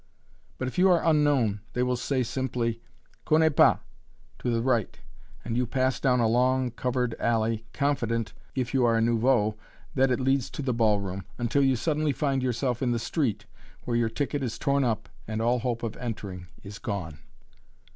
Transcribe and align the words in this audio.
But 0.57 0.67
if 0.67 0.79
you 0.79 0.89
are 0.89 1.03
unknown 1.05 1.59
they 1.73 1.83
will 1.83 1.95
say 1.95 2.23
simply, 2.23 2.81
"Connais 3.23 3.55
pas! 3.55 3.77
To 4.39 4.49
the 4.49 4.63
right!" 4.63 4.97
and 5.45 5.55
you 5.55 5.67
pass 5.67 5.99
down 5.99 6.19
a 6.19 6.27
long 6.27 6.71
covered 6.71 7.13
alley 7.19 7.65
confident, 7.71 8.33
if 8.55 8.73
you 8.73 8.83
are 8.83 8.95
a 8.97 9.01
"nouveau," 9.01 9.57
that 9.93 10.09
it 10.09 10.19
leads 10.19 10.47
into 10.47 10.63
the 10.63 10.73
ball 10.73 10.99
room 10.99 11.25
until 11.37 11.61
you 11.61 11.75
suddenly 11.75 12.13
find 12.13 12.41
yourself 12.41 12.81
in 12.81 12.93
the 12.93 12.97
street, 12.97 13.45
where 13.83 13.95
your 13.95 14.09
ticket 14.09 14.41
is 14.41 14.57
torn 14.57 14.83
up 14.83 15.07
and 15.27 15.39
all 15.39 15.59
hope 15.59 15.83
of 15.83 15.95
entering 15.97 16.47
is 16.63 16.79
gone. 16.79 17.19